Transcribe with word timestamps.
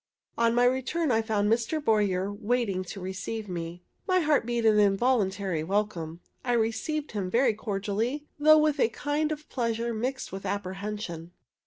On 0.35 0.55
my 0.55 0.65
return 0.65 1.11
I 1.11 1.21
found 1.21 1.47
Mr. 1.53 1.79
Boyer 1.79 2.33
waiting 2.33 2.83
to 2.85 2.99
receive 2.99 3.47
me. 3.47 3.83
My 4.07 4.21
heart 4.21 4.47
beat 4.47 4.65
an 4.65 4.79
involuntary 4.79 5.63
welcome. 5.63 6.21
I 6.43 6.53
received 6.53 7.11
him 7.11 7.29
very 7.29 7.53
cordially, 7.53 8.25
though 8.39 8.57
with 8.57 8.79
a 8.79 8.89
kind 8.89 9.31
of 9.31 9.47
pleasure 9.47 9.93
mixed 9.93 10.31
with 10.31 10.43
apprehension. 10.43 11.33